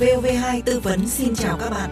Vv2 0.00 0.62
tư 0.64 0.80
vấn 0.80 1.08
xin 1.08 1.34
chào 1.34 1.58
các 1.58 1.70
bạn. 1.70 1.90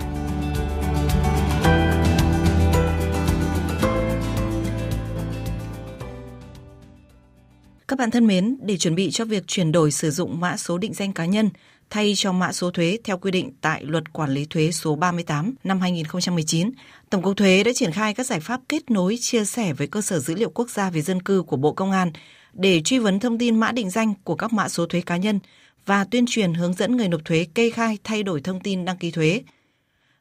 Các 7.89 7.99
bạn 7.99 8.11
thân 8.11 8.27
mến, 8.27 8.57
để 8.63 8.77
chuẩn 8.77 8.95
bị 8.95 9.11
cho 9.11 9.25
việc 9.25 9.47
chuyển 9.47 9.73
đổi 9.73 9.91
sử 9.91 10.11
dụng 10.11 10.41
mã 10.41 10.57
số 10.57 10.79
định 10.79 10.95
danh 10.95 11.13
cá 11.13 11.27
nhân 11.27 11.51
thay 11.91 12.13
cho 12.17 12.33
mã 12.33 12.53
số 12.53 12.71
thuế 12.71 12.99
theo 13.05 13.19
quy 13.19 13.31
định 13.31 13.51
tại 13.61 13.85
Luật 13.85 14.13
Quản 14.13 14.31
lý 14.31 14.45
thuế 14.45 14.71
số 14.71 14.97
38 14.97 15.55
năm 15.65 15.81
2019, 15.81 16.71
Tổng 17.11 17.23
cục 17.23 17.37
Thuế 17.37 17.65
đã 17.65 17.71
triển 17.75 17.93
khai 17.93 18.15
các 18.15 18.27
giải 18.27 18.41
pháp 18.41 18.61
kết 18.69 18.91
nối 18.91 19.17
chia 19.21 19.45
sẻ 19.45 19.73
với 19.73 19.87
cơ 19.87 20.01
sở 20.01 20.19
dữ 20.19 20.35
liệu 20.35 20.51
quốc 20.51 20.71
gia 20.71 20.91
về 20.91 21.03
dân 21.03 21.23
cư 21.23 21.43
của 21.43 21.57
Bộ 21.57 21.73
Công 21.73 21.91
an 21.91 22.13
để 22.53 22.83
truy 22.85 22.99
vấn 22.99 23.21
thông 23.21 23.39
tin 23.39 23.61
mã 23.61 23.73
định 23.73 23.91
danh 23.91 24.15
của 24.25 24.35
các 24.35 24.53
mã 24.53 24.69
số 24.69 24.87
thuế 24.87 25.01
cá 25.01 25.17
nhân 25.17 25.41
và 25.87 26.05
tuyên 26.05 26.25
truyền 26.29 26.55
hướng 26.55 26.75
dẫn 26.75 26.97
người 26.97 27.09
nộp 27.09 27.25
thuế 27.25 27.47
kê 27.55 27.71
khai 27.71 27.99
thay 28.05 28.23
đổi 28.23 28.41
thông 28.41 28.61
tin 28.61 28.85
đăng 28.85 28.97
ký 28.97 29.11
thuế. 29.11 29.43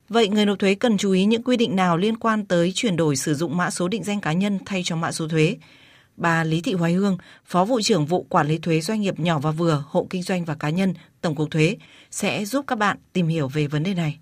Vậy 0.09 0.27
người 0.27 0.45
nộp 0.45 0.59
thuế 0.59 0.75
cần 0.75 0.97
chú 0.97 1.11
ý 1.11 1.25
những 1.25 1.43
quy 1.43 1.57
định 1.57 1.75
nào 1.75 1.97
liên 1.97 2.17
quan 2.17 2.45
tới 2.45 2.71
chuyển 2.75 2.95
đổi 2.95 3.15
sử 3.15 3.33
dụng 3.33 3.57
mã 3.57 3.69
số 3.69 3.87
định 3.87 4.03
danh 4.03 4.21
cá 4.21 4.33
nhân 4.33 4.59
thay 4.65 4.81
cho 4.85 4.95
mã 4.95 5.11
số 5.11 5.27
thuế? 5.27 5.55
Bà 6.17 6.43
Lý 6.43 6.61
Thị 6.61 6.73
Hoài 6.73 6.93
Hương, 6.93 7.17
Phó 7.45 7.65
vụ 7.65 7.81
trưởng 7.81 8.05
vụ 8.05 8.25
Quản 8.29 8.47
lý 8.47 8.57
thuế 8.57 8.81
doanh 8.81 9.01
nghiệp 9.01 9.19
nhỏ 9.19 9.39
và 9.39 9.51
vừa, 9.51 9.83
hộ 9.87 10.07
kinh 10.09 10.23
doanh 10.23 10.45
và 10.45 10.55
cá 10.55 10.69
nhân, 10.69 10.93
Tổng 11.21 11.35
cục 11.35 11.51
Thuế 11.51 11.77
sẽ 12.11 12.45
giúp 12.45 12.65
các 12.67 12.77
bạn 12.77 12.97
tìm 13.13 13.27
hiểu 13.27 13.47
về 13.47 13.67
vấn 13.67 13.83
đề 13.83 13.93
này. 13.93 14.19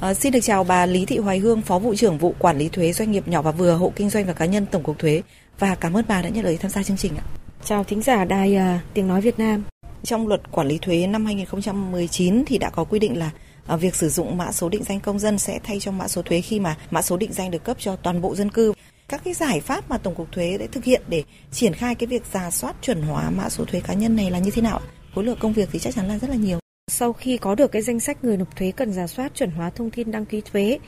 À, 0.00 0.14
xin 0.14 0.32
được 0.32 0.40
chào 0.42 0.64
bà 0.64 0.86
Lý 0.86 1.06
Thị 1.06 1.18
Hoài 1.18 1.38
Hương, 1.38 1.62
Phó 1.62 1.78
vụ 1.78 1.94
trưởng 1.94 2.18
vụ 2.18 2.34
Quản 2.38 2.58
lý 2.58 2.68
thuế 2.68 2.92
doanh 2.92 3.10
nghiệp 3.10 3.28
nhỏ 3.28 3.42
và 3.42 3.50
vừa, 3.50 3.74
hộ 3.74 3.92
kinh 3.96 4.10
doanh 4.10 4.26
và 4.26 4.32
cá 4.32 4.46
nhân, 4.46 4.66
Tổng 4.66 4.82
cục 4.82 4.98
Thuế 4.98 5.22
và 5.58 5.74
cảm 5.74 5.96
ơn 5.96 6.04
bà 6.08 6.22
đã 6.22 6.28
nhận 6.28 6.44
lời 6.44 6.58
tham 6.60 6.70
gia 6.70 6.82
chương 6.82 6.96
trình 6.96 7.16
ạ. 7.16 7.24
Chào 7.64 7.84
thính 7.84 8.02
giả 8.02 8.24
đài 8.24 8.56
uh, 8.56 8.80
tiếng 8.94 9.08
nói 9.08 9.20
Việt 9.20 9.38
Nam. 9.38 9.64
Trong 10.02 10.28
luật 10.28 10.50
quản 10.50 10.68
lý 10.68 10.78
thuế 10.78 11.06
năm 11.06 11.26
2019 11.26 12.44
thì 12.46 12.58
đã 12.58 12.70
có 12.70 12.84
quy 12.84 12.98
định 12.98 13.18
là 13.18 13.30
à, 13.66 13.76
việc 13.76 13.94
sử 13.94 14.08
dụng 14.08 14.36
mã 14.36 14.52
số 14.52 14.68
định 14.68 14.84
danh 14.84 15.00
công 15.00 15.18
dân 15.18 15.38
sẽ 15.38 15.58
thay 15.64 15.80
cho 15.80 15.90
mã 15.90 16.08
số 16.08 16.22
thuế 16.22 16.40
khi 16.40 16.60
mà 16.60 16.76
mã 16.90 17.02
số 17.02 17.16
định 17.16 17.32
danh 17.32 17.50
được 17.50 17.64
cấp 17.64 17.76
cho 17.80 17.96
toàn 17.96 18.20
bộ 18.20 18.34
dân 18.34 18.50
cư. 18.50 18.72
Các 19.08 19.24
cái 19.24 19.34
giải 19.34 19.60
pháp 19.60 19.90
mà 19.90 19.98
Tổng 19.98 20.14
cục 20.14 20.32
Thuế 20.32 20.58
đã 20.58 20.66
thực 20.72 20.84
hiện 20.84 21.02
để 21.08 21.22
triển 21.50 21.72
khai 21.74 21.94
cái 21.94 22.06
việc 22.06 22.22
giả 22.32 22.50
soát 22.50 22.76
chuẩn 22.82 23.02
hóa 23.02 23.30
mã 23.30 23.48
số 23.48 23.64
thuế 23.64 23.80
cá 23.80 23.94
nhân 23.94 24.16
này 24.16 24.30
là 24.30 24.38
như 24.38 24.50
thế 24.50 24.62
nào? 24.62 24.80
Khối 25.14 25.24
lượng 25.24 25.38
công 25.40 25.52
việc 25.52 25.68
thì 25.72 25.78
chắc 25.78 25.94
chắn 25.94 26.08
là 26.08 26.18
rất 26.18 26.30
là 26.30 26.36
nhiều. 26.36 26.58
Sau 26.90 27.12
khi 27.12 27.36
có 27.36 27.54
được 27.54 27.72
cái 27.72 27.82
danh 27.82 28.00
sách 28.00 28.24
người 28.24 28.36
nộp 28.36 28.56
thuế 28.56 28.70
cần 28.70 28.92
giả 28.92 29.06
soát 29.06 29.34
chuẩn 29.34 29.50
hóa 29.50 29.70
thông 29.70 29.90
tin 29.90 30.10
đăng 30.10 30.26
ký 30.26 30.40
thuế, 30.40 30.78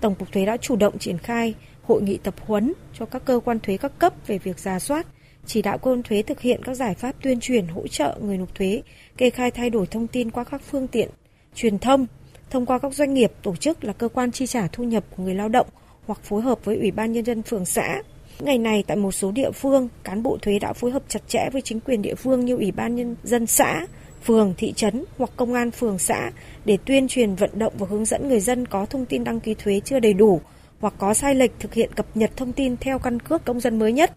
Tổng 0.00 0.14
cục 0.14 0.32
Thuế 0.32 0.44
đã 0.46 0.56
chủ 0.56 0.76
động 0.76 0.98
triển 0.98 1.18
khai 1.18 1.54
hội 1.82 2.02
nghị 2.02 2.16
tập 2.16 2.34
huấn 2.46 2.72
cho 2.98 3.06
các 3.06 3.24
cơ 3.24 3.40
quan 3.44 3.60
thuế 3.60 3.76
các 3.76 3.98
cấp 3.98 4.12
về 4.26 4.38
việc 4.38 4.58
giả 4.58 4.78
soát, 4.78 5.06
chỉ 5.46 5.62
đạo 5.62 5.78
cơ 5.78 5.90
quan 5.90 6.02
thuế 6.02 6.22
thực 6.22 6.40
hiện 6.40 6.60
các 6.64 6.74
giải 6.74 6.94
pháp 6.94 7.14
tuyên 7.22 7.40
truyền 7.40 7.66
hỗ 7.66 7.86
trợ 7.86 8.18
người 8.22 8.38
nộp 8.38 8.54
thuế 8.54 8.82
kê 9.16 9.30
khai 9.30 9.50
thay 9.50 9.70
đổi 9.70 9.86
thông 9.86 10.06
tin 10.06 10.30
qua 10.30 10.44
các 10.44 10.62
phương 10.70 10.88
tiện 10.88 11.08
truyền 11.54 11.78
thông 11.78 12.06
thông 12.50 12.66
qua 12.66 12.78
các 12.78 12.94
doanh 12.94 13.14
nghiệp, 13.14 13.32
tổ 13.42 13.56
chức 13.56 13.84
là 13.84 13.92
cơ 13.92 14.08
quan 14.08 14.32
chi 14.32 14.46
trả 14.46 14.66
thu 14.66 14.84
nhập 14.84 15.04
của 15.16 15.22
người 15.22 15.34
lao 15.34 15.48
động 15.48 15.66
hoặc 16.08 16.20
phối 16.24 16.42
hợp 16.42 16.64
với 16.64 16.76
Ủy 16.76 16.90
ban 16.90 17.12
Nhân 17.12 17.24
dân 17.24 17.42
phường 17.42 17.64
xã. 17.64 18.02
Ngày 18.40 18.58
này 18.58 18.84
tại 18.86 18.96
một 18.96 19.12
số 19.12 19.30
địa 19.30 19.50
phương, 19.50 19.88
cán 20.04 20.22
bộ 20.22 20.38
thuế 20.42 20.58
đã 20.58 20.72
phối 20.72 20.90
hợp 20.90 21.02
chặt 21.08 21.20
chẽ 21.28 21.48
với 21.52 21.62
chính 21.62 21.80
quyền 21.80 22.02
địa 22.02 22.14
phương 22.14 22.44
như 22.44 22.56
Ủy 22.56 22.72
ban 22.72 22.94
Nhân 22.94 23.16
dân 23.24 23.46
xã, 23.46 23.86
phường, 24.24 24.54
thị 24.58 24.72
trấn 24.72 25.04
hoặc 25.18 25.30
công 25.36 25.54
an 25.54 25.70
phường 25.70 25.98
xã 25.98 26.30
để 26.64 26.78
tuyên 26.84 27.08
truyền 27.08 27.34
vận 27.34 27.50
động 27.54 27.72
và 27.78 27.86
hướng 27.90 28.04
dẫn 28.04 28.28
người 28.28 28.40
dân 28.40 28.66
có 28.66 28.86
thông 28.86 29.06
tin 29.06 29.24
đăng 29.24 29.40
ký 29.40 29.54
thuế 29.54 29.80
chưa 29.84 30.00
đầy 30.00 30.12
đủ 30.12 30.40
hoặc 30.80 30.94
có 30.98 31.14
sai 31.14 31.34
lệch 31.34 31.50
thực 31.58 31.74
hiện 31.74 31.90
cập 31.92 32.06
nhật 32.14 32.30
thông 32.36 32.52
tin 32.52 32.76
theo 32.76 32.98
căn 32.98 33.20
cước 33.20 33.44
công 33.44 33.60
dân 33.60 33.78
mới 33.78 33.92
nhất. 33.92 34.16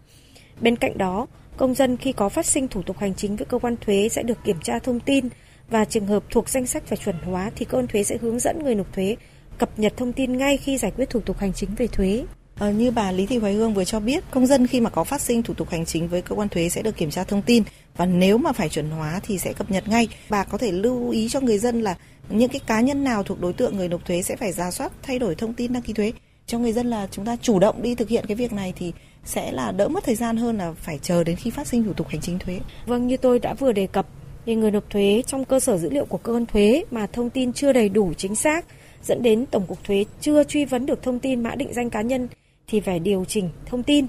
Bên 0.61 0.75
cạnh 0.75 0.97
đó, 0.97 1.27
công 1.57 1.73
dân 1.73 1.97
khi 1.97 2.11
có 2.11 2.29
phát 2.29 2.45
sinh 2.45 2.67
thủ 2.67 2.81
tục 2.81 2.97
hành 2.97 3.15
chính 3.15 3.35
với 3.35 3.45
cơ 3.45 3.59
quan 3.59 3.75
thuế 3.81 4.09
sẽ 4.09 4.23
được 4.23 4.37
kiểm 4.43 4.57
tra 4.63 4.79
thông 4.79 4.99
tin 4.99 5.29
và 5.69 5.85
trường 5.85 6.07
hợp 6.07 6.23
thuộc 6.29 6.49
danh 6.49 6.65
sách 6.65 6.83
phải 6.85 6.97
chuẩn 6.97 7.15
hóa 7.25 7.51
thì 7.55 7.65
cơ 7.65 7.77
quan 7.77 7.87
thuế 7.87 8.03
sẽ 8.03 8.17
hướng 8.21 8.39
dẫn 8.39 8.63
người 8.63 8.75
nộp 8.75 8.93
thuế 8.93 9.15
cập 9.61 9.79
nhật 9.79 9.93
thông 9.97 10.13
tin 10.13 10.37
ngay 10.37 10.57
khi 10.57 10.77
giải 10.77 10.91
quyết 10.91 11.09
thủ 11.09 11.19
tục 11.19 11.37
hành 11.37 11.53
chính 11.53 11.69
về 11.75 11.87
thuế. 11.87 12.23
À, 12.55 12.71
như 12.71 12.91
bà 12.91 13.11
Lý 13.11 13.25
Thị 13.25 13.37
Hoài 13.37 13.53
Hương 13.53 13.73
vừa 13.73 13.83
cho 13.83 13.99
biết, 13.99 14.23
công 14.31 14.47
dân 14.47 14.67
khi 14.67 14.79
mà 14.79 14.89
có 14.89 15.03
phát 15.03 15.21
sinh 15.21 15.43
thủ 15.43 15.53
tục 15.53 15.69
hành 15.69 15.85
chính 15.85 16.07
với 16.07 16.21
cơ 16.21 16.35
quan 16.35 16.49
thuế 16.49 16.69
sẽ 16.69 16.81
được 16.81 16.97
kiểm 16.97 17.09
tra 17.09 17.23
thông 17.23 17.41
tin 17.41 17.63
và 17.97 18.05
nếu 18.05 18.37
mà 18.37 18.51
phải 18.51 18.69
chuẩn 18.69 18.89
hóa 18.89 19.19
thì 19.23 19.37
sẽ 19.37 19.53
cập 19.53 19.71
nhật 19.71 19.87
ngay. 19.87 20.07
Bà 20.29 20.43
có 20.43 20.57
thể 20.57 20.71
lưu 20.71 21.09
ý 21.09 21.29
cho 21.29 21.41
người 21.41 21.57
dân 21.57 21.81
là 21.81 21.97
những 22.29 22.49
cái 22.49 22.59
cá 22.67 22.81
nhân 22.81 23.03
nào 23.03 23.23
thuộc 23.23 23.41
đối 23.41 23.53
tượng 23.53 23.77
người 23.77 23.87
nộp 23.87 24.05
thuế 24.05 24.21
sẽ 24.21 24.35
phải 24.35 24.51
ra 24.51 24.71
soát 24.71 24.91
thay 25.03 25.19
đổi 25.19 25.35
thông 25.35 25.53
tin 25.53 25.73
đăng 25.73 25.83
ký 25.83 25.93
thuế 25.93 26.13
cho 26.45 26.59
người 26.59 26.73
dân 26.73 26.87
là 26.87 27.07
chúng 27.11 27.25
ta 27.25 27.35
chủ 27.41 27.59
động 27.59 27.81
đi 27.81 27.95
thực 27.95 28.09
hiện 28.09 28.25
cái 28.27 28.35
việc 28.35 28.53
này 28.53 28.73
thì 28.75 28.93
sẽ 29.25 29.51
là 29.51 29.71
đỡ 29.71 29.87
mất 29.87 30.03
thời 30.03 30.15
gian 30.15 30.37
hơn 30.37 30.57
là 30.57 30.73
phải 30.73 30.99
chờ 31.01 31.23
đến 31.23 31.35
khi 31.35 31.49
phát 31.49 31.67
sinh 31.67 31.83
thủ 31.83 31.93
tục 31.93 32.07
hành 32.07 32.21
chính 32.21 32.39
thuế. 32.39 32.59
Vâng, 32.85 33.07
như 33.07 33.17
tôi 33.17 33.39
đã 33.39 33.53
vừa 33.53 33.71
đề 33.71 33.87
cập 33.87 34.07
thì 34.45 34.55
người 34.55 34.71
nộp 34.71 34.89
thuế 34.89 35.23
trong 35.27 35.45
cơ 35.45 35.59
sở 35.59 35.77
dữ 35.77 35.89
liệu 35.89 36.05
của 36.05 36.17
cơ 36.17 36.33
quan 36.33 36.45
thuế 36.45 36.83
mà 36.91 37.07
thông 37.07 37.29
tin 37.29 37.53
chưa 37.53 37.73
đầy 37.73 37.89
đủ 37.89 38.13
chính 38.17 38.35
xác 38.35 38.65
dẫn 39.03 39.21
đến 39.21 39.45
tổng 39.45 39.65
cục 39.67 39.83
thuế 39.83 40.05
chưa 40.21 40.43
truy 40.43 40.65
vấn 40.65 40.85
được 40.85 41.03
thông 41.03 41.19
tin 41.19 41.43
mã 41.43 41.55
định 41.55 41.73
danh 41.73 41.89
cá 41.89 42.01
nhân 42.01 42.27
thì 42.67 42.79
phải 42.79 42.99
điều 42.99 43.25
chỉnh 43.25 43.49
thông 43.65 43.83
tin. 43.83 44.05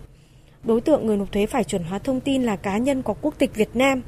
Đối 0.65 0.81
tượng 0.81 1.07
người 1.07 1.17
nộp 1.17 1.33
thuế 1.33 1.47
phải 1.47 1.65
chuẩn 1.65 1.85
hóa 1.85 1.99
thông 1.99 2.21
tin 2.21 2.43
là 2.43 2.57
cá 2.57 2.79
nhân 2.79 3.03
có 3.03 3.15
quốc 3.23 3.35
tịch 3.39 3.55
Việt 3.55 3.77
Nam 3.77 4.03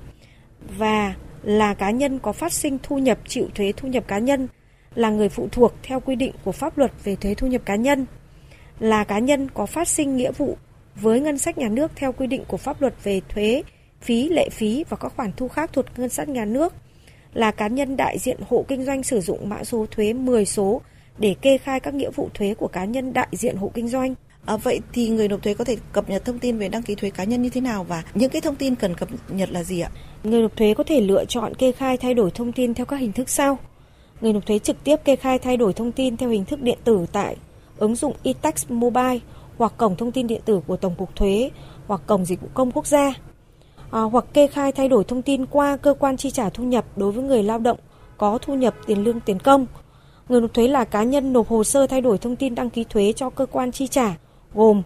và 0.79 1.15
là 1.43 1.75
cá 1.75 1.91
nhân 1.91 2.19
có 2.19 2.33
phát 2.33 2.53
sinh 2.53 2.79
thu 2.83 2.99
nhập 2.99 3.19
chịu 3.29 3.49
thuế 3.55 3.73
thu 3.77 3.89
nhập 3.89 4.05
cá 4.09 4.19
nhân, 4.19 4.49
là 4.95 5.11
người 5.11 5.29
phụ 5.29 5.49
thuộc 5.53 5.73
theo 5.83 6.01
quy 6.01 6.17
định 6.17 6.33
của 6.45 6.53
pháp 6.53 6.79
luật 6.79 6.93
về 7.05 7.17
thuế 7.17 7.35
thu 7.35 7.47
nhập 7.47 7.63
cá 7.65 7.77
nhân, 7.77 8.07
là 8.81 9.05
cá 9.05 9.19
nhân 9.19 9.49
có 9.55 9.67
phát 9.67 9.89
sinh 9.89 10.17
nghĩa 10.17 10.33
vụ 10.33 10.57
với 10.95 11.21
ngân 11.21 11.39
sách 11.39 11.59
nhà 11.59 11.69
nước 11.69 11.93
theo 11.97 12.13
quy 12.13 12.27
định 12.27 12.45
của 12.49 12.57
pháp 12.57 12.81
luật 12.81 12.95
về 13.05 13.21
thuế, 13.29 13.63
phí, 14.01 14.29
lệ 14.29 14.49
phí 14.49 14.85
và 14.89 14.97
các 14.97 15.13
khoản 15.17 15.33
thu 15.37 15.49
khác 15.49 15.71
thuộc 15.73 15.87
ngân 15.97 16.09
sách 16.09 16.29
nhà 16.29 16.45
nước, 16.45 16.73
là 17.35 17.51
cá 17.51 17.69
nhân 17.69 17.97
đại 17.97 18.19
diện 18.19 18.39
hộ 18.49 18.65
kinh 18.69 18.85
doanh 18.85 19.03
sử 19.03 19.21
dụng 19.21 19.49
mã 19.49 19.65
số 19.65 19.87
thuế 19.91 20.13
10 20.13 20.45
số 20.45 20.81
để 21.19 21.35
kê 21.43 21.59
khai 21.59 21.81
các 21.81 21.95
nghĩa 21.95 22.11
vụ 22.11 22.29
thuế 22.35 22.55
của 22.55 22.69
cá 22.69 22.85
nhân 22.85 23.13
đại 23.13 23.29
diện 23.33 23.57
hộ 23.57 23.71
kinh 23.75 23.89
doanh. 23.89 24.15
À, 24.47 24.57
vậy 24.57 24.81
thì 24.93 25.09
người 25.09 25.29
nộp 25.29 25.43
thuế 25.43 25.55
có 25.55 25.65
thể 25.65 25.77
cập 25.93 26.11
nhật 26.11 26.25
thông 26.25 26.39
tin 26.39 26.59
về 26.59 26.69
đăng 26.69 26.83
ký 26.83 26.95
thuế 26.95 27.11
cá 27.11 27.25
nhân 27.25 27.43
như 27.43 27.51
thế 27.51 27.61
nào 27.61 27.85
và 27.85 28.03
những 28.15 28.31
cái 28.31 28.41
thông 28.41 28.57
tin 28.57 28.75
cần 28.75 28.95
cập 28.95 29.09
nhật 29.29 29.51
là 29.53 29.63
gì 29.63 29.81
ạ? 29.81 29.91
Người 30.25 30.43
nộp 30.43 30.57
thuế 30.57 30.75
có 30.75 30.85
thể 30.85 31.01
lựa 31.01 31.25
chọn 31.25 31.55
kê 31.55 31.73
khai 31.73 31.97
thay 31.97 32.15
đổi 32.15 32.31
thông 32.31 32.53
tin 32.53 32.75
theo 32.75 32.87
các 32.87 32.97
hình 32.97 33.13
thức 33.13 33.29
sau. 33.29 33.59
Người 34.21 34.33
nộp 34.33 34.47
thuế 34.47 34.59
trực 34.59 34.85
tiếp 34.85 34.97
kê 35.05 35.17
khai 35.17 35.39
thay 35.39 35.57
đổi 35.57 35.73
thông 35.73 35.93
tin 35.93 36.17
theo 36.17 36.31
hình 36.31 36.45
thức 36.45 36.63
điện 36.63 36.79
tử 36.85 37.07
tại 37.13 37.37
ứng 37.77 37.97
dụng 37.97 38.15
eTax 38.23 38.71
Mobile 38.71 39.19
hoặc 39.57 39.73
cổng 39.77 39.97
thông 39.97 40.13
tin 40.13 40.27
điện 40.27 40.41
tử 40.45 40.61
của 40.67 40.77
Tổng 40.77 40.95
cục 40.95 41.17
Thuế 41.17 41.51
hoặc 41.87 42.01
cổng 42.07 42.25
dịch 42.25 42.41
vụ 42.41 42.49
công 42.55 42.71
quốc 42.73 42.87
gia. 42.87 43.15
À, 43.95 44.03
hoặc 44.03 44.25
kê 44.33 44.47
khai 44.47 44.73
thay 44.73 44.89
đổi 44.89 45.05
thông 45.05 45.23
tin 45.23 45.47
qua 45.47 45.77
cơ 45.77 45.95
quan 45.95 46.17
chi 46.17 46.31
trả 46.31 46.51
thu 46.51 46.65
nhập 46.65 46.85
đối 46.97 47.13
với 47.13 47.25
người 47.25 47.43
lao 47.43 47.59
động 47.59 47.79
có 48.19 48.39
thu 48.43 48.55
nhập 48.55 48.75
tiền 48.87 49.05
lương 49.05 49.21
tiền 49.21 49.39
công. 49.39 49.67
Người 50.29 50.41
nộp 50.41 50.55
thuế 50.55 50.69
là 50.69 50.85
cá 50.85 51.03
nhân 51.03 51.33
nộp 51.33 51.49
hồ 51.49 51.65
sơ 51.65 51.87
thay 51.87 52.01
đổi 52.01 52.19
thông 52.19 52.37
tin 52.37 52.55
đăng 52.55 52.71
ký 52.71 52.85
thuế 52.85 53.13
cho 53.17 53.31
cơ 53.31 53.47
quan 53.47 53.73
chi 53.73 53.87
trả 53.87 54.15
gồm 54.55 54.83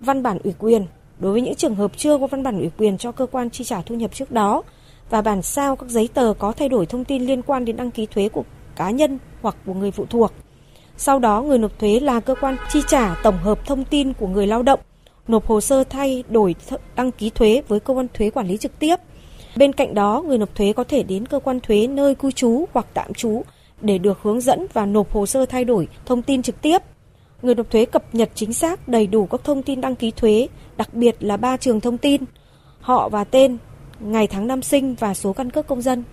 văn 0.00 0.22
bản 0.22 0.38
ủy 0.44 0.54
quyền 0.58 0.86
đối 1.18 1.32
với 1.32 1.40
những 1.40 1.54
trường 1.54 1.74
hợp 1.74 1.92
chưa 1.96 2.18
có 2.18 2.26
văn 2.26 2.42
bản 2.42 2.58
ủy 2.58 2.70
quyền 2.78 2.98
cho 2.98 3.12
cơ 3.12 3.26
quan 3.26 3.50
chi 3.50 3.64
trả 3.64 3.82
thu 3.82 3.94
nhập 3.94 4.14
trước 4.14 4.30
đó 4.30 4.62
và 5.10 5.22
bản 5.22 5.42
sao 5.42 5.76
các 5.76 5.90
giấy 5.90 6.08
tờ 6.14 6.34
có 6.38 6.52
thay 6.52 6.68
đổi 6.68 6.86
thông 6.86 7.04
tin 7.04 7.26
liên 7.26 7.42
quan 7.42 7.64
đến 7.64 7.76
đăng 7.76 7.90
ký 7.90 8.06
thuế 8.06 8.28
của 8.28 8.44
cá 8.76 8.90
nhân 8.90 9.18
hoặc 9.42 9.56
của 9.66 9.74
người 9.74 9.90
phụ 9.90 10.06
thuộc. 10.10 10.32
Sau 10.96 11.18
đó, 11.18 11.42
người 11.42 11.58
nộp 11.58 11.78
thuế 11.78 12.00
là 12.00 12.20
cơ 12.20 12.34
quan 12.40 12.56
chi 12.72 12.82
trả 12.88 13.14
tổng 13.22 13.38
hợp 13.38 13.66
thông 13.66 13.84
tin 13.84 14.12
của 14.12 14.26
người 14.26 14.46
lao 14.46 14.62
động, 14.62 14.80
nộp 15.30 15.46
hồ 15.46 15.60
sơ 15.60 15.84
thay 15.84 16.24
đổi 16.28 16.54
đăng 16.96 17.12
ký 17.12 17.30
thuế 17.30 17.62
với 17.68 17.80
cơ 17.80 17.94
quan 17.94 18.06
thuế 18.14 18.30
quản 18.30 18.48
lý 18.48 18.56
trực 18.56 18.78
tiếp. 18.78 18.96
Bên 19.56 19.72
cạnh 19.72 19.94
đó, 19.94 20.22
người 20.26 20.38
nộp 20.38 20.54
thuế 20.54 20.72
có 20.72 20.84
thể 20.84 21.02
đến 21.02 21.26
cơ 21.26 21.38
quan 21.38 21.60
thuế 21.60 21.86
nơi 21.86 22.14
cư 22.14 22.30
trú 22.30 22.64
hoặc 22.72 22.86
tạm 22.94 23.14
trú 23.14 23.42
để 23.80 23.98
được 23.98 24.18
hướng 24.22 24.40
dẫn 24.40 24.66
và 24.72 24.86
nộp 24.86 25.12
hồ 25.12 25.26
sơ 25.26 25.46
thay 25.46 25.64
đổi 25.64 25.88
thông 26.06 26.22
tin 26.22 26.42
trực 26.42 26.62
tiếp. 26.62 26.82
Người 27.42 27.54
nộp 27.54 27.70
thuế 27.70 27.84
cập 27.84 28.14
nhật 28.14 28.30
chính 28.34 28.52
xác 28.52 28.88
đầy 28.88 29.06
đủ 29.06 29.26
các 29.26 29.40
thông 29.44 29.62
tin 29.62 29.80
đăng 29.80 29.96
ký 29.96 30.10
thuế, 30.10 30.48
đặc 30.76 30.94
biệt 30.94 31.16
là 31.20 31.36
ba 31.36 31.56
trường 31.56 31.80
thông 31.80 31.98
tin, 31.98 32.22
họ 32.80 33.08
và 33.08 33.24
tên, 33.24 33.58
ngày 34.00 34.26
tháng 34.26 34.46
năm 34.46 34.62
sinh 34.62 34.94
và 34.94 35.14
số 35.14 35.32
căn 35.32 35.50
cước 35.50 35.66
công 35.66 35.82
dân. 35.82 36.04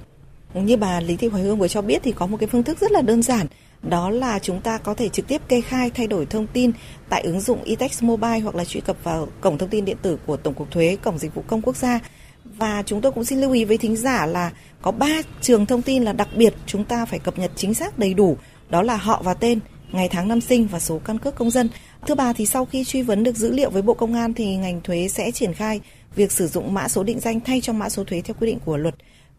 Như 0.53 0.77
bà 0.77 0.99
Lý 0.99 1.15
Thị 1.15 1.27
Hoài 1.27 1.43
Hương 1.43 1.59
vừa 1.59 1.67
cho 1.67 1.81
biết 1.81 2.03
thì 2.03 2.11
có 2.11 2.27
một 2.27 2.37
cái 2.39 2.47
phương 2.47 2.63
thức 2.63 2.79
rất 2.79 2.91
là 2.91 3.01
đơn 3.01 3.21
giản 3.21 3.47
đó 3.89 4.09
là 4.09 4.39
chúng 4.39 4.61
ta 4.61 4.77
có 4.77 4.93
thể 4.93 5.09
trực 5.09 5.27
tiếp 5.27 5.41
kê 5.47 5.61
khai 5.61 5.89
thay 5.89 6.07
đổi 6.07 6.25
thông 6.25 6.47
tin 6.47 6.71
tại 7.09 7.21
ứng 7.21 7.41
dụng 7.41 7.63
eTax 7.63 8.03
Mobile 8.03 8.39
hoặc 8.39 8.55
là 8.55 8.65
truy 8.65 8.81
cập 8.81 9.03
vào 9.03 9.27
cổng 9.41 9.57
thông 9.57 9.69
tin 9.69 9.85
điện 9.85 9.97
tử 10.01 10.19
của 10.25 10.37
Tổng 10.37 10.53
cục 10.53 10.71
Thuế, 10.71 10.97
cổng 11.03 11.17
dịch 11.17 11.35
vụ 11.35 11.43
công 11.47 11.61
quốc 11.61 11.75
gia. 11.75 11.99
Và 12.43 12.83
chúng 12.85 13.01
tôi 13.01 13.11
cũng 13.11 13.25
xin 13.25 13.41
lưu 13.41 13.51
ý 13.51 13.65
với 13.65 13.77
thính 13.77 13.95
giả 13.95 14.25
là 14.25 14.51
có 14.81 14.91
3 14.91 15.07
trường 15.41 15.65
thông 15.65 15.81
tin 15.81 16.03
là 16.03 16.13
đặc 16.13 16.27
biệt 16.35 16.53
chúng 16.65 16.83
ta 16.83 17.05
phải 17.05 17.19
cập 17.19 17.39
nhật 17.39 17.51
chính 17.55 17.73
xác 17.73 17.99
đầy 17.99 18.13
đủ, 18.13 18.37
đó 18.69 18.81
là 18.81 18.97
họ 18.97 19.21
và 19.23 19.33
tên, 19.33 19.59
ngày 19.91 20.09
tháng 20.09 20.27
năm 20.27 20.41
sinh 20.41 20.67
và 20.67 20.79
số 20.79 20.99
căn 20.99 21.17
cước 21.17 21.35
công 21.35 21.51
dân. 21.51 21.69
Thưa 22.07 22.15
bà 22.15 22.33
thì 22.33 22.45
sau 22.45 22.65
khi 22.65 22.83
truy 22.83 23.01
vấn 23.01 23.23
được 23.23 23.35
dữ 23.35 23.51
liệu 23.51 23.69
với 23.69 23.81
Bộ 23.81 23.93
Công 23.93 24.13
an 24.13 24.33
thì 24.33 24.55
ngành 24.55 24.81
thuế 24.81 25.07
sẽ 25.07 25.31
triển 25.31 25.53
khai 25.53 25.81
việc 26.15 26.31
sử 26.31 26.47
dụng 26.47 26.73
mã 26.73 26.87
số 26.87 27.03
định 27.03 27.19
danh 27.19 27.39
thay 27.39 27.61
cho 27.61 27.73
mã 27.73 27.89
số 27.89 28.03
thuế 28.03 28.21
theo 28.21 28.35
quy 28.39 28.47
định 28.47 28.59
của 28.65 28.77
luật 28.77 28.95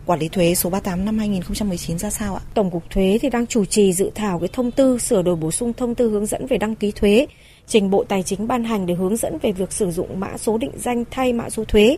quản 0.08 0.20
lý 0.20 0.28
thuế 0.28 0.54
số 0.54 0.70
38 0.70 1.04
năm 1.04 1.18
2019 1.18 1.98
ra 1.98 2.10
sao 2.10 2.34
ạ? 2.34 2.42
Tổng 2.54 2.70
cục 2.70 2.90
thuế 2.90 3.18
thì 3.22 3.30
đang 3.30 3.46
chủ 3.46 3.64
trì 3.64 3.92
dự 3.92 4.10
thảo 4.14 4.38
cái 4.38 4.48
thông 4.52 4.70
tư 4.70 4.98
sửa 4.98 5.22
đổi 5.22 5.36
bổ 5.36 5.50
sung 5.50 5.72
thông 5.72 5.94
tư 5.94 6.10
hướng 6.10 6.26
dẫn 6.26 6.46
về 6.46 6.58
đăng 6.58 6.74
ký 6.74 6.92
thuế, 6.92 7.26
trình 7.66 7.90
Bộ 7.90 8.04
Tài 8.04 8.22
chính 8.22 8.48
ban 8.48 8.64
hành 8.64 8.86
để 8.86 8.94
hướng 8.94 9.16
dẫn 9.16 9.38
về 9.42 9.52
việc 9.52 9.72
sử 9.72 9.90
dụng 9.90 10.20
mã 10.20 10.36
số 10.36 10.58
định 10.58 10.70
danh 10.76 11.04
thay 11.10 11.32
mã 11.32 11.50
số 11.50 11.64
thuế. 11.64 11.96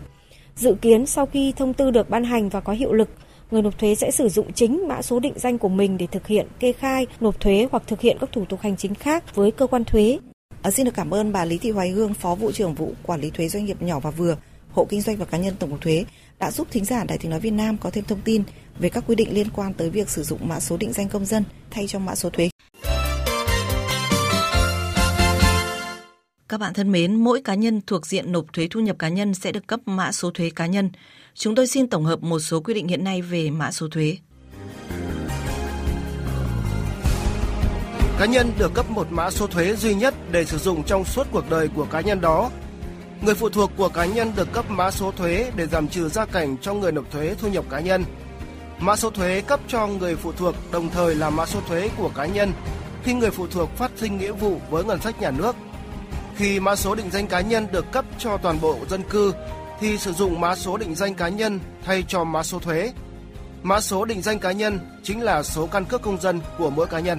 Dự 0.56 0.74
kiến 0.74 1.06
sau 1.06 1.26
khi 1.26 1.52
thông 1.56 1.74
tư 1.74 1.90
được 1.90 2.10
ban 2.10 2.24
hành 2.24 2.48
và 2.48 2.60
có 2.60 2.72
hiệu 2.72 2.92
lực, 2.92 3.08
người 3.50 3.62
nộp 3.62 3.78
thuế 3.78 3.94
sẽ 3.94 4.10
sử 4.10 4.28
dụng 4.28 4.52
chính 4.52 4.88
mã 4.88 5.02
số 5.02 5.20
định 5.20 5.34
danh 5.36 5.58
của 5.58 5.68
mình 5.68 5.98
để 5.98 6.06
thực 6.06 6.26
hiện 6.26 6.46
kê 6.58 6.72
khai, 6.72 7.06
nộp 7.20 7.40
thuế 7.40 7.68
hoặc 7.70 7.82
thực 7.86 8.00
hiện 8.00 8.16
các 8.20 8.32
thủ 8.32 8.44
tục 8.44 8.60
hành 8.60 8.76
chính 8.76 8.94
khác 8.94 9.34
với 9.34 9.50
cơ 9.50 9.66
quan 9.66 9.84
thuế. 9.84 10.18
À, 10.62 10.70
xin 10.70 10.84
được 10.84 10.94
cảm 10.94 11.14
ơn 11.14 11.32
bà 11.32 11.44
Lý 11.44 11.58
Thị 11.58 11.70
Hoài 11.70 11.90
Hương, 11.90 12.14
Phó 12.14 12.34
vụ 12.34 12.52
trưởng 12.52 12.74
vụ 12.74 12.92
quản 13.02 13.20
lý 13.20 13.30
thuế 13.30 13.48
doanh 13.48 13.64
nghiệp 13.64 13.82
nhỏ 13.82 14.00
và 14.00 14.10
vừa, 14.10 14.36
hộ 14.72 14.84
kinh 14.84 15.00
doanh 15.00 15.16
và 15.16 15.24
cá 15.24 15.38
nhân 15.38 15.54
tổng 15.58 15.70
cục 15.70 15.80
thuế 15.80 16.04
đã 16.40 16.50
giúp 16.50 16.66
thính 16.70 16.84
giả 16.84 17.04
Đài 17.04 17.18
Tiếng 17.18 17.30
nói 17.30 17.40
Việt 17.40 17.50
Nam 17.50 17.76
có 17.78 17.90
thêm 17.90 18.04
thông 18.04 18.20
tin 18.20 18.42
về 18.78 18.88
các 18.88 19.04
quy 19.06 19.14
định 19.14 19.34
liên 19.34 19.50
quan 19.50 19.74
tới 19.74 19.90
việc 19.90 20.10
sử 20.10 20.22
dụng 20.22 20.48
mã 20.48 20.60
số 20.60 20.76
định 20.76 20.92
danh 20.92 21.08
công 21.08 21.24
dân 21.24 21.44
thay 21.70 21.86
cho 21.86 21.98
mã 21.98 22.14
số 22.14 22.30
thuế. 22.30 22.50
Các 26.48 26.60
bạn 26.60 26.74
thân 26.74 26.92
mến, 26.92 27.14
mỗi 27.14 27.42
cá 27.42 27.54
nhân 27.54 27.80
thuộc 27.86 28.06
diện 28.06 28.32
nộp 28.32 28.52
thuế 28.52 28.68
thu 28.70 28.80
nhập 28.80 28.96
cá 28.98 29.08
nhân 29.08 29.34
sẽ 29.34 29.52
được 29.52 29.66
cấp 29.66 29.80
mã 29.86 30.12
số 30.12 30.30
thuế 30.30 30.50
cá 30.50 30.66
nhân. 30.66 30.90
Chúng 31.34 31.54
tôi 31.54 31.66
xin 31.66 31.88
tổng 31.88 32.04
hợp 32.04 32.22
một 32.22 32.38
số 32.38 32.60
quy 32.60 32.74
định 32.74 32.88
hiện 32.88 33.04
nay 33.04 33.22
về 33.22 33.50
mã 33.50 33.70
số 33.70 33.88
thuế. 33.88 34.16
Cá 38.18 38.26
nhân 38.26 38.52
được 38.58 38.74
cấp 38.74 38.90
một 38.90 39.06
mã 39.10 39.30
số 39.30 39.46
thuế 39.46 39.76
duy 39.76 39.94
nhất 39.94 40.14
để 40.32 40.44
sử 40.44 40.58
dụng 40.58 40.84
trong 40.84 41.04
suốt 41.04 41.26
cuộc 41.32 41.50
đời 41.50 41.68
của 41.68 41.84
cá 41.84 42.00
nhân 42.00 42.20
đó. 42.20 42.50
Người 43.22 43.34
phụ 43.34 43.48
thuộc 43.48 43.70
của 43.76 43.88
cá 43.88 44.04
nhân 44.04 44.32
được 44.36 44.52
cấp 44.52 44.64
mã 44.70 44.90
số 44.90 45.12
thuế 45.12 45.50
để 45.56 45.66
giảm 45.66 45.88
trừ 45.88 46.08
gia 46.08 46.24
cảnh 46.24 46.56
cho 46.62 46.74
người 46.74 46.92
nộp 46.92 47.10
thuế 47.10 47.34
thu 47.38 47.48
nhập 47.48 47.64
cá 47.70 47.80
nhân. 47.80 48.04
Mã 48.78 48.96
số 48.96 49.10
thuế 49.10 49.40
cấp 49.40 49.60
cho 49.68 49.86
người 49.86 50.16
phụ 50.16 50.32
thuộc 50.32 50.54
đồng 50.72 50.88
thời 50.88 51.14
là 51.14 51.30
mã 51.30 51.46
số 51.46 51.60
thuế 51.68 51.90
của 51.96 52.10
cá 52.16 52.26
nhân 52.26 52.52
khi 53.02 53.12
người 53.12 53.30
phụ 53.30 53.46
thuộc 53.46 53.70
phát 53.76 53.90
sinh 53.96 54.18
nghĩa 54.18 54.32
vụ 54.32 54.60
với 54.70 54.84
ngân 54.84 55.00
sách 55.00 55.20
nhà 55.20 55.30
nước. 55.30 55.56
Khi 56.36 56.60
mã 56.60 56.76
số 56.76 56.94
định 56.94 57.10
danh 57.10 57.26
cá 57.26 57.40
nhân 57.40 57.66
được 57.72 57.92
cấp 57.92 58.04
cho 58.18 58.36
toàn 58.36 58.60
bộ 58.60 58.76
dân 58.90 59.02
cư 59.02 59.32
thì 59.80 59.98
sử 59.98 60.12
dụng 60.12 60.40
mã 60.40 60.56
số 60.56 60.76
định 60.76 60.94
danh 60.94 61.14
cá 61.14 61.28
nhân 61.28 61.60
thay 61.84 62.04
cho 62.08 62.24
mã 62.24 62.42
số 62.42 62.58
thuế. 62.58 62.92
Mã 63.62 63.80
số 63.80 64.04
định 64.04 64.22
danh 64.22 64.38
cá 64.38 64.52
nhân 64.52 64.78
chính 65.02 65.22
là 65.22 65.42
số 65.42 65.66
căn 65.66 65.84
cước 65.84 66.02
công 66.02 66.20
dân 66.20 66.40
của 66.58 66.70
mỗi 66.70 66.86
cá 66.86 67.00
nhân. 67.00 67.18